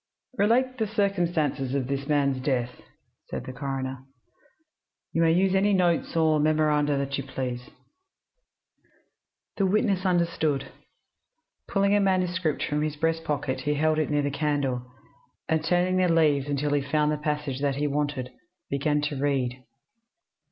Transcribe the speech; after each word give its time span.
"Relate 0.39 0.79
the 0.79 0.87
circumstances 0.87 1.75
of 1.75 1.85
this 1.85 2.07
man's 2.07 2.41
death," 2.43 2.81
said 3.29 3.43
the 3.45 3.53
coroner. 3.53 3.99
"You 5.13 5.21
may 5.21 5.31
use 5.31 5.53
any 5.53 5.73
notes 5.73 6.15
or 6.17 6.39
memoranda 6.39 6.97
that 6.97 7.19
you 7.19 7.23
please." 7.23 7.69
The 9.57 9.67
witness 9.67 10.03
understood. 10.03 10.71
Pulling 11.67 11.93
a 11.93 11.99
manuscript 11.99 12.63
from 12.63 12.81
his 12.81 12.95
breast 12.95 13.23
pocket 13.23 13.59
he 13.61 13.75
held 13.75 13.99
it 13.99 14.09
near 14.09 14.23
the 14.23 14.31
candle, 14.31 14.91
and 15.47 15.63
turning 15.63 15.97
the 15.97 16.09
leaves 16.11 16.47
until 16.47 16.73
he 16.73 16.81
found 16.81 17.11
the 17.11 17.17
passage 17.19 17.61
that 17.61 17.75
he 17.75 17.85
wanted, 17.85 18.31
began 18.71 19.01
to 19.01 19.21
read. 19.21 19.63